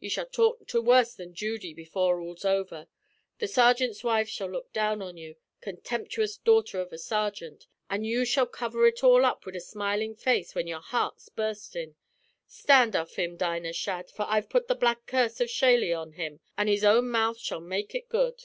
[0.00, 2.88] You shall talk to worse than Judy before all's over.
[3.38, 8.26] The sergint's wives shall look down on you, contemptuous daughter av a sergint, an' you
[8.26, 11.94] shall cover ut all up wid a smilin' face whin your heart's burstin'.
[12.46, 16.40] Stand aff him, Dinah Shadd, for I've put the Black Curse of Shielygh upon him,
[16.58, 18.44] an' his own mouth shall make ut good.'